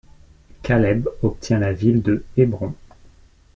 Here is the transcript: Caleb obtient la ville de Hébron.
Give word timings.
Caleb 0.63 1.07
obtient 1.21 1.59
la 1.59 1.73
ville 1.73 2.01
de 2.01 2.25
Hébron. 2.35 2.73